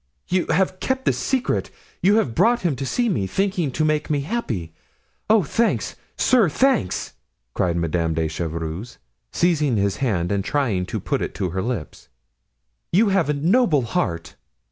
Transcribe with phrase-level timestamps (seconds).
[0.29, 1.69] "You have kept the secret!
[2.01, 4.73] you have brought him to see me, thinking to make me happy.
[5.29, 5.95] Oh, thanks!
[6.17, 7.13] sir, thanks!"
[7.53, 8.97] cried Madame de Chevreuse,
[9.31, 12.07] seizing his hand and trying to put it to her lips;
[12.91, 14.33] "you have a noble heart."